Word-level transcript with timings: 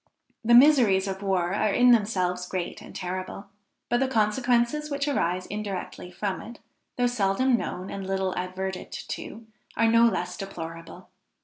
The 0.43 0.55
miseries 0.55 1.07
of 1.07 1.21
war 1.21 1.53
are 1.53 1.69
in 1.71 1.91
themselves 1.91 2.47
great 2.47 2.81
and 2.81 2.95
terrible, 2.95 3.49
but 3.87 3.99
the 3.99 4.07
consequences 4.07 4.89
which 4.89 5.07
arise 5.07 5.45
indirectly 5.45 6.09
from 6.09 6.41
it, 6.41 6.57
though 6.95 7.05
seldom 7.05 7.55
known 7.55 7.91
and 7.91 8.03
little 8.07 8.35
adverted 8.35 8.91
to, 8.91 9.45
are 9.77 9.85
no 9.87 10.05
less 10.07 10.37
deplorable. 10.37 11.11